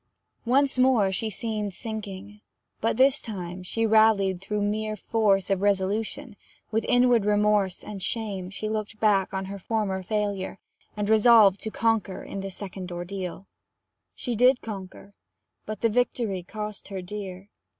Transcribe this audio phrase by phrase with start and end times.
[0.47, 2.41] Once more she seemed sinking,
[2.79, 6.35] but this time she rallied through the mere force of resolution:
[6.71, 10.57] with inward remorse and shame she looked back on her former failure,
[10.97, 13.45] and resolved to conquer in this second ordeal.
[14.15, 15.13] She did conquer:
[15.67, 17.49] but the victory cost her dear.